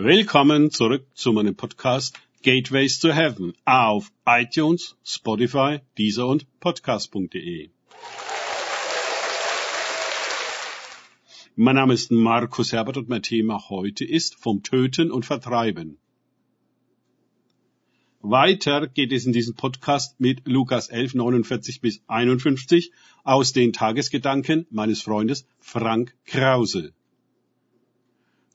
Willkommen 0.00 0.70
zurück 0.70 1.08
zu 1.14 1.32
meinem 1.32 1.56
Podcast 1.56 2.16
Gateways 2.44 3.00
to 3.00 3.12
Heaven 3.12 3.52
auf 3.64 4.12
iTunes, 4.24 4.94
Spotify, 5.02 5.80
Deezer 5.98 6.28
und 6.28 6.46
Podcast.de. 6.60 7.70
Mein 11.56 11.74
Name 11.74 11.94
ist 11.94 12.12
Markus 12.12 12.70
Herbert 12.70 12.96
und 12.96 13.08
mein 13.08 13.24
Thema 13.24 13.70
heute 13.70 14.04
ist 14.04 14.36
vom 14.36 14.62
Töten 14.62 15.10
und 15.10 15.26
Vertreiben. 15.26 15.98
Weiter 18.20 18.86
geht 18.86 19.12
es 19.12 19.26
in 19.26 19.32
diesem 19.32 19.56
Podcast 19.56 20.20
mit 20.20 20.46
Lukas 20.46 20.90
11, 20.90 21.14
49 21.14 21.80
bis 21.80 22.04
51 22.06 22.92
aus 23.24 23.52
den 23.52 23.72
Tagesgedanken 23.72 24.64
meines 24.70 25.02
Freundes 25.02 25.44
Frank 25.58 26.14
Krause. 26.24 26.92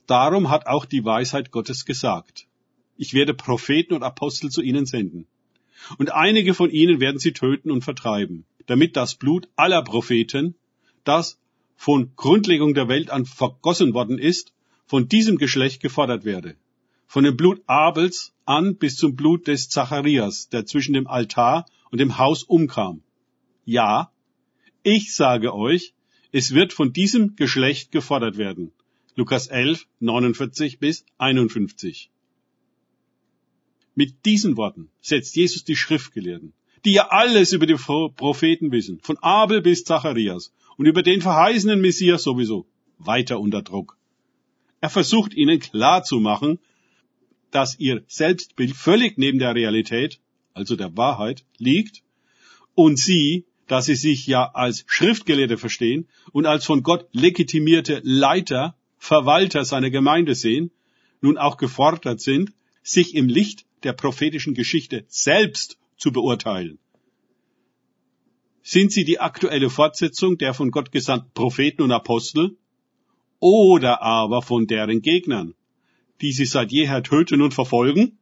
Darum 0.07 0.49
hat 0.49 0.67
auch 0.67 0.85
die 0.85 1.05
Weisheit 1.05 1.51
Gottes 1.51 1.85
gesagt, 1.85 2.47
ich 2.97 3.13
werde 3.13 3.33
Propheten 3.33 3.93
und 3.93 4.03
Apostel 4.03 4.49
zu 4.49 4.61
ihnen 4.61 4.85
senden. 4.85 5.27
Und 5.97 6.11
einige 6.11 6.53
von 6.53 6.69
ihnen 6.69 6.99
werden 6.99 7.19
sie 7.19 7.33
töten 7.33 7.71
und 7.71 7.83
vertreiben, 7.83 8.45
damit 8.65 8.95
das 8.95 9.15
Blut 9.15 9.47
aller 9.55 9.81
Propheten, 9.81 10.55
das 11.03 11.39
von 11.75 12.11
Grundlegung 12.15 12.73
der 12.73 12.87
Welt 12.87 13.09
an 13.09 13.25
vergossen 13.25 13.93
worden 13.93 14.19
ist, 14.19 14.53
von 14.85 15.07
diesem 15.07 15.37
Geschlecht 15.37 15.81
gefordert 15.81 16.23
werde. 16.23 16.55
Von 17.07 17.23
dem 17.23 17.35
Blut 17.35 17.61
Abels 17.67 18.33
an 18.45 18.75
bis 18.75 18.95
zum 18.95 19.15
Blut 19.15 19.47
des 19.47 19.69
Zacharias, 19.69 20.49
der 20.49 20.65
zwischen 20.65 20.93
dem 20.93 21.07
Altar 21.07 21.65
und 21.91 21.99
dem 21.99 22.17
Haus 22.17 22.43
umkam. 22.43 23.01
Ja, 23.65 24.11
ich 24.83 25.15
sage 25.15 25.53
euch, 25.53 25.93
es 26.31 26.53
wird 26.53 26.73
von 26.73 26.91
diesem 26.93 27.35
Geschlecht 27.35 27.91
gefordert 27.91 28.37
werden. 28.37 28.71
Lukas 29.15 29.45
11, 29.45 29.85
49 29.99 30.79
bis 30.79 31.05
51. 31.19 32.09
Mit 33.93 34.25
diesen 34.25 34.57
Worten 34.57 34.89
setzt 35.01 35.35
Jesus 35.35 35.63
die 35.63 35.75
Schriftgelehrten, 35.75 36.53
die 36.83 36.93
ja 36.93 37.09
alles 37.09 37.53
über 37.53 37.67
die 37.67 37.75
Propheten 37.75 38.71
wissen, 38.71 38.99
von 39.01 39.19
Abel 39.19 39.61
bis 39.61 39.83
Zacharias 39.83 40.51
und 40.77 40.87
über 40.87 41.03
den 41.03 41.21
verheißenen 41.21 41.79
Messias 41.79 42.23
sowieso, 42.23 42.65
weiter 42.97 43.39
unter 43.39 43.61
Druck. 43.61 43.99
Er 44.81 44.89
versucht 44.89 45.35
ihnen 45.35 45.59
klarzumachen, 45.59 46.57
dass 47.51 47.77
ihr 47.77 48.03
Selbstbild 48.07 48.75
völlig 48.75 49.19
neben 49.19 49.37
der 49.37 49.53
Realität, 49.53 50.19
also 50.55 50.75
der 50.75 50.97
Wahrheit, 50.97 51.45
liegt 51.59 52.01
und 52.73 52.97
sie, 52.97 53.45
dass 53.67 53.85
sie 53.85 53.95
sich 53.95 54.25
ja 54.25 54.49
als 54.55 54.85
Schriftgelehrte 54.87 55.59
verstehen 55.59 56.07
und 56.31 56.47
als 56.47 56.65
von 56.65 56.81
Gott 56.81 57.07
legitimierte 57.11 58.01
Leiter 58.03 58.75
Verwalter 59.03 59.65
seiner 59.65 59.89
Gemeinde 59.89 60.33
sehen, 60.33 60.71
nun 61.19 61.37
auch 61.37 61.57
gefordert 61.57 62.21
sind, 62.21 62.53
sich 62.83 63.15
im 63.15 63.27
Licht 63.27 63.65
der 63.83 63.91
prophetischen 63.91 64.53
Geschichte 64.53 65.03
selbst 65.09 65.77
zu 65.97 66.13
beurteilen. 66.13 66.79
Sind 68.61 68.93
sie 68.93 69.03
die 69.03 69.19
aktuelle 69.19 69.69
Fortsetzung 69.69 70.37
der 70.37 70.53
von 70.53 70.71
Gott 70.71 70.93
gesandten 70.93 71.31
Propheten 71.33 71.81
und 71.81 71.91
Apostel 71.91 72.55
oder 73.41 74.01
aber 74.01 74.41
von 74.41 74.67
deren 74.67 75.01
Gegnern, 75.01 75.53
die 76.21 76.31
sie 76.31 76.45
seit 76.45 76.71
jeher 76.71 77.03
töten 77.03 77.41
und 77.41 77.53
verfolgen? 77.53 78.17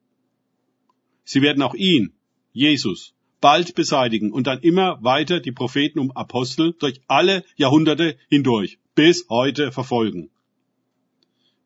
Sie 1.23 1.43
werden 1.43 1.61
auch 1.61 1.75
ihn, 1.75 2.13
Jesus, 2.53 3.13
bald 3.39 3.75
beseitigen 3.75 4.31
und 4.31 4.47
dann 4.47 4.61
immer 4.61 4.97
weiter 5.03 5.41
die 5.41 5.51
Propheten 5.51 5.99
und 5.99 6.17
Apostel 6.17 6.73
durch 6.73 7.01
alle 7.07 7.45
Jahrhunderte 7.55 8.17
hindurch 8.29 8.79
bis 8.95 9.27
heute 9.29 9.71
verfolgen. 9.71 10.31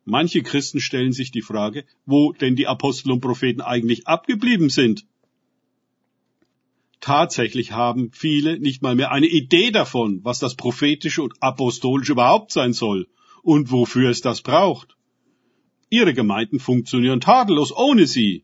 Manche 0.06 0.44
Christen 0.44 0.80
stellen 0.80 1.14
sich 1.14 1.32
die 1.32 1.42
Frage, 1.42 1.84
wo 2.06 2.32
denn 2.32 2.56
die 2.56 2.68
Apostel 2.68 3.12
und 3.12 3.22
Propheten 3.22 3.62
eigentlich 3.62 4.08
abgeblieben 4.08 4.70
sind. 4.70 5.06
Tatsächlich 7.02 7.72
haben 7.72 8.12
viele 8.12 8.60
nicht 8.60 8.84
mal 8.84 8.96
mehr 8.96 9.12
eine 9.12 9.28
Idee 9.28 9.72
davon, 9.72 10.20
was 10.24 10.40
das 10.40 10.56
prophetische 10.56 11.24
und 11.24 11.34
apostolische 11.42 12.12
überhaupt 12.12 12.52
sein 12.52 12.74
soll 12.74 13.08
und 13.42 13.72
wofür 13.72 14.12
es 14.12 14.22
das 14.22 14.42
braucht. 14.42 14.96
Ihre 15.90 16.14
Gemeinden 16.14 16.60
funktionieren 16.60 17.20
tadellos 17.20 17.76
ohne 17.76 18.06
sie. 18.06 18.44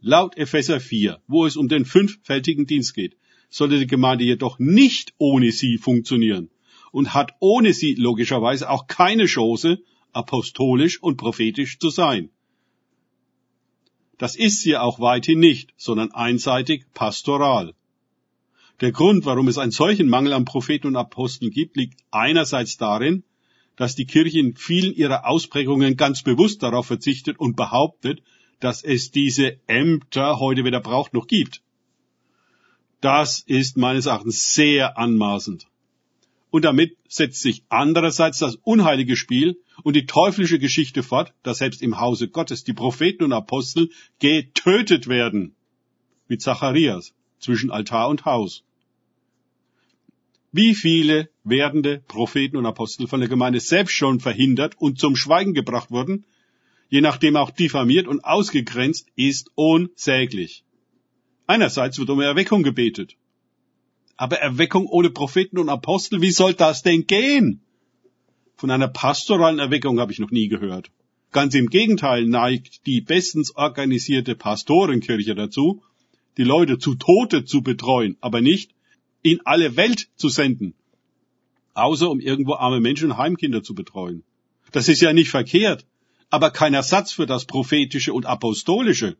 Laut 0.00 0.36
Epheser 0.36 0.80
4, 0.80 1.20
wo 1.26 1.44
es 1.44 1.56
um 1.56 1.68
den 1.68 1.84
fünffältigen 1.84 2.66
Dienst 2.66 2.94
geht, 2.94 3.16
sollte 3.50 3.78
die 3.78 3.86
Gemeinde 3.86 4.24
jedoch 4.24 4.58
nicht 4.58 5.12
ohne 5.18 5.52
sie 5.52 5.76
funktionieren 5.76 6.50
und 6.92 7.12
hat 7.12 7.32
ohne 7.40 7.74
sie 7.74 7.94
logischerweise 7.94 8.70
auch 8.70 8.86
keine 8.86 9.26
Chance, 9.26 9.82
apostolisch 10.18 11.00
und 11.02 11.16
prophetisch 11.16 11.78
zu 11.78 11.90
sein. 11.90 12.30
Das 14.18 14.34
ist 14.34 14.62
sie 14.62 14.76
auch 14.76 14.98
weithin 14.98 15.38
nicht, 15.38 15.72
sondern 15.76 16.10
einseitig 16.10 16.86
pastoral. 16.92 17.74
Der 18.80 18.92
Grund, 18.92 19.24
warum 19.26 19.48
es 19.48 19.58
einen 19.58 19.70
solchen 19.70 20.08
Mangel 20.08 20.32
an 20.32 20.44
Propheten 20.44 20.88
und 20.88 20.96
Aposteln 20.96 21.50
gibt, 21.50 21.76
liegt 21.76 22.00
einerseits 22.10 22.76
darin, 22.76 23.22
dass 23.76 23.94
die 23.94 24.06
Kirche 24.06 24.40
in 24.40 24.56
vielen 24.56 24.92
ihrer 24.92 25.24
Ausprägungen 25.26 25.96
ganz 25.96 26.22
bewusst 26.22 26.64
darauf 26.64 26.86
verzichtet 26.86 27.38
und 27.38 27.54
behauptet, 27.54 28.22
dass 28.58 28.82
es 28.82 29.12
diese 29.12 29.58
Ämter 29.68 30.40
heute 30.40 30.64
weder 30.64 30.80
braucht 30.80 31.14
noch 31.14 31.28
gibt. 31.28 31.62
Das 33.00 33.40
ist 33.46 33.76
meines 33.76 34.06
Erachtens 34.06 34.52
sehr 34.52 34.98
anmaßend 34.98 35.68
und 36.50 36.64
damit 36.64 36.96
setzt 37.08 37.40
sich 37.40 37.62
andererseits 37.68 38.38
das 38.38 38.56
unheilige 38.56 39.16
Spiel 39.16 39.58
und 39.82 39.94
die 39.94 40.06
teuflische 40.06 40.58
Geschichte 40.58 41.02
fort, 41.02 41.32
dass 41.42 41.58
selbst 41.58 41.82
im 41.82 42.00
Hause 42.00 42.28
Gottes 42.28 42.64
die 42.64 42.72
Propheten 42.72 43.24
und 43.24 43.32
Apostel 43.32 43.90
getötet 44.18 45.08
werden, 45.08 45.54
wie 46.26 46.38
Zacharias 46.38 47.14
zwischen 47.38 47.70
Altar 47.70 48.08
und 48.08 48.24
Haus. 48.24 48.64
Wie 50.50 50.74
viele 50.74 51.28
werdende 51.44 52.02
Propheten 52.08 52.56
und 52.56 52.66
Apostel 52.66 53.06
von 53.06 53.20
der 53.20 53.28
Gemeinde 53.28 53.60
selbst 53.60 53.92
schon 53.92 54.18
verhindert 54.18 54.74
und 54.78 54.98
zum 54.98 55.14
Schweigen 55.14 55.54
gebracht 55.54 55.90
wurden, 55.90 56.24
je 56.88 57.00
nachdem 57.00 57.36
auch 57.36 57.50
diffamiert 57.50 58.08
und 58.08 58.24
ausgegrenzt, 58.24 59.08
ist 59.14 59.50
unsäglich. 59.54 60.64
Einerseits 61.46 61.98
wird 61.98 62.10
um 62.10 62.20
Erweckung 62.20 62.62
gebetet, 62.62 63.16
aber 64.16 64.38
Erweckung 64.38 64.86
ohne 64.86 65.10
Propheten 65.10 65.58
und 65.58 65.68
Apostel, 65.68 66.20
wie 66.20 66.32
soll 66.32 66.54
das 66.54 66.82
denn 66.82 67.06
gehen? 67.06 67.62
Von 68.58 68.72
einer 68.72 68.88
pastoralen 68.88 69.60
Erweckung 69.60 70.00
habe 70.00 70.10
ich 70.10 70.18
noch 70.18 70.32
nie 70.32 70.48
gehört. 70.48 70.90
Ganz 71.30 71.54
im 71.54 71.68
Gegenteil 71.68 72.26
neigt 72.26 72.86
die 72.86 73.00
bestens 73.00 73.54
organisierte 73.54 74.34
Pastorenkirche 74.34 75.36
dazu, 75.36 75.80
die 76.36 76.42
Leute 76.42 76.78
zu 76.78 76.96
Tode 76.96 77.44
zu 77.44 77.62
betreuen, 77.62 78.16
aber 78.20 78.40
nicht 78.40 78.72
in 79.22 79.40
alle 79.44 79.76
Welt 79.76 80.08
zu 80.16 80.28
senden. 80.28 80.74
Außer 81.74 82.10
um 82.10 82.18
irgendwo 82.18 82.54
arme 82.54 82.80
Menschen 82.80 83.12
und 83.12 83.16
Heimkinder 83.16 83.62
zu 83.62 83.76
betreuen. 83.76 84.24
Das 84.72 84.88
ist 84.88 85.02
ja 85.02 85.12
nicht 85.12 85.30
verkehrt, 85.30 85.86
aber 86.28 86.50
kein 86.50 86.74
Ersatz 86.74 87.12
für 87.12 87.26
das 87.26 87.44
Prophetische 87.44 88.12
und 88.12 88.26
Apostolische. 88.26 89.16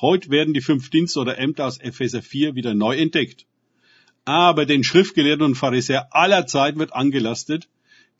Heute 0.00 0.30
werden 0.30 0.54
die 0.54 0.62
fünf 0.62 0.88
Dienste 0.88 1.20
oder 1.20 1.36
Ämter 1.36 1.66
aus 1.66 1.76
Epheser 1.76 2.22
4 2.22 2.54
wieder 2.54 2.72
neu 2.72 2.96
entdeckt. 2.96 3.44
Aber 4.24 4.64
den 4.64 4.84
Schriftgelehrten 4.84 5.44
und 5.44 5.54
Pharisäer 5.54 6.08
aller 6.14 6.46
Zeit 6.46 6.78
wird 6.78 6.94
angelastet, 6.94 7.68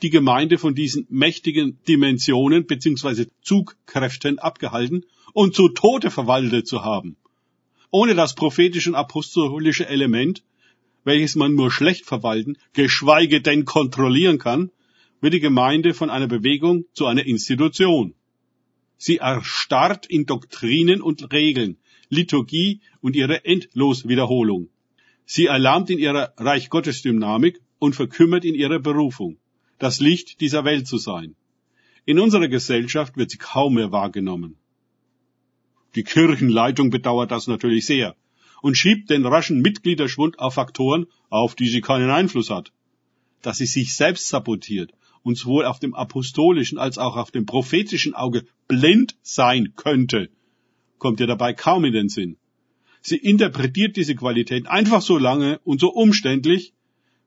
die 0.03 0.11
Gemeinde 0.11 0.59
von 0.59 0.75
diesen 0.75 1.07
mächtigen 1.09 1.79
Dimensionen 1.89 2.67
bzw. 2.67 3.27
Zugkräften 3.43 4.39
abgehalten 4.39 5.05
und 5.33 5.55
zu 5.55 5.69
Tode 5.69 6.11
verwaltet 6.11 6.67
zu 6.67 6.85
haben. 6.85 7.17
Ohne 7.91 8.15
das 8.15 8.35
prophetische 8.35 8.91
und 8.91 8.97
apostolische 8.97 9.89
Element, 9.89 10.43
welches 11.05 11.35
man 11.35 11.55
nur 11.55 11.71
schlecht 11.71 12.05
verwalten, 12.05 12.59
geschweige 12.73 13.41
denn 13.41 13.65
kontrollieren 13.65 14.39
kann, 14.39 14.71
wird 15.21 15.35
die 15.35 15.41
Gemeinde 15.41 15.95
von 15.95 16.11
einer 16.11 16.27
Bewegung 16.27 16.85
zu 16.93 17.07
einer 17.07 17.25
Institution. 17.25 18.15
Sie 18.99 19.19
erstarrt 19.19 20.07
in 20.07 20.27
Doktrinen 20.27 21.01
und 21.01 21.33
Regeln, 21.33 21.79
Liturgie 22.09 22.81
und 23.01 23.17
ihre 23.17 23.45
Endloswiederholung. 23.45 24.69
Sie 25.25 25.47
erlahmt 25.47 25.91
in 25.91 25.99
ihrer 25.99 26.33
Reich 26.37 26.71
Gottes 26.71 27.03
Dynamik 27.03 27.61
und 27.79 27.95
verkümmert 27.95 28.45
in 28.45 28.55
ihrer 28.55 28.79
Berufung, 28.79 29.39
das 29.79 30.01
Licht 30.01 30.41
dieser 30.41 30.65
Welt 30.65 30.87
zu 30.87 30.99
sein. 30.99 31.35
In 32.05 32.19
unserer 32.19 32.49
Gesellschaft 32.49 33.17
wird 33.17 33.31
sie 33.31 33.39
kaum 33.39 33.75
mehr 33.75 33.93
wahrgenommen. 33.93 34.57
Die 35.95 36.05
Kirchenleitung 36.05 36.91
bedauert 36.91 37.31
das 37.31 37.47
natürlich 37.47 37.87
sehr 37.87 38.15
und 38.63 38.77
schiebt 38.77 39.11
den 39.11 39.27
raschen 39.27 39.61
Mitgliederschwund 39.61 40.39
auf 40.39 40.55
Faktoren, 40.55 41.07
auf 41.31 41.55
die 41.55 41.69
sie 41.69 41.81
keinen 41.81 42.11
Einfluss 42.11 42.51
hat. 42.51 42.73
Dass 43.43 43.59
sie 43.59 43.67
sich 43.67 43.95
selbst 43.95 44.29
sabotiert 44.29 44.93
und 45.23 45.37
sowohl 45.37 45.65
auf 45.65 45.79
dem 45.81 45.95
apostolischen 45.95 46.79
als 46.79 46.99
auch 46.99 47.17
auf 47.17 47.31
dem 47.31 47.47
prophetischen 47.47 48.15
Auge 48.15 48.45
blind 48.69 49.17
sein 49.23 49.73
könnte, 49.75 50.31
kommt 50.99 51.21
ihr 51.21 51.27
dabei 51.27 51.53
kaum 51.53 51.85
in 51.85 51.93
den 51.93 52.09
Sinn. 52.09 52.37
Sie 53.03 53.17
interpretiert 53.17 53.97
diese 53.97 54.15
Qualität 54.15 54.67
einfach 54.67 55.03
so 55.03 55.19
lange 55.19 55.61
und 55.65 55.81
so 55.81 55.89
umständlich, 55.89 56.73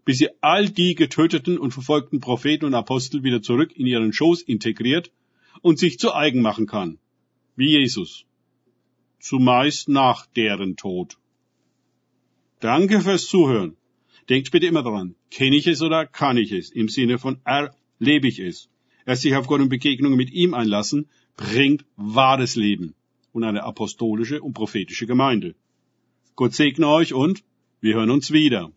bis 0.05 0.17
sie 0.17 0.29
all 0.41 0.69
die 0.69 0.95
getöteten 0.95 1.57
und 1.57 1.71
verfolgten 1.71 2.19
Propheten 2.19 2.65
und 2.65 2.73
Apostel 2.73 3.23
wieder 3.23 3.41
zurück 3.41 3.71
in 3.75 3.85
ihren 3.85 4.13
Schoß 4.13 4.41
integriert 4.41 5.11
und 5.61 5.79
sich 5.79 5.99
zu 5.99 6.13
eigen 6.13 6.41
machen 6.41 6.67
kann. 6.67 6.97
Wie 7.55 7.77
Jesus. 7.77 8.25
Zumeist 9.19 9.89
nach 9.89 10.25
deren 10.27 10.77
Tod. 10.77 11.17
Danke 12.59 13.01
fürs 13.01 13.27
Zuhören. 13.27 13.75
Denkt 14.29 14.51
bitte 14.51 14.67
immer 14.67 14.83
daran, 14.83 15.15
kenne 15.31 15.55
ich 15.55 15.67
es 15.67 15.81
oder 15.81 16.05
kann 16.05 16.37
ich 16.37 16.51
es? 16.51 16.69
Im 16.69 16.87
Sinne 16.87 17.17
von 17.17 17.39
erlebe 17.43 18.27
ich 18.27 18.39
es. 18.39 18.69
Erst 19.05 19.23
sich 19.23 19.35
auf 19.35 19.47
Gott 19.47 19.61
und 19.61 19.69
Begegnungen 19.69 20.17
mit 20.17 20.31
ihm 20.31 20.53
einlassen, 20.53 21.09
bringt 21.35 21.83
wahres 21.95 22.55
Leben 22.55 22.93
und 23.31 23.43
eine 23.43 23.63
apostolische 23.63 24.41
und 24.41 24.53
prophetische 24.53 25.07
Gemeinde. 25.07 25.55
Gott 26.35 26.53
segne 26.53 26.87
euch 26.87 27.13
und 27.13 27.43
wir 27.81 27.95
hören 27.95 28.11
uns 28.11 28.31
wieder. 28.31 28.71